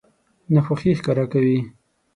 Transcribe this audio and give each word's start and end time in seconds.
ناخوښي 0.53 0.91
ښکاره 0.99 1.25
کوي. 1.33 1.57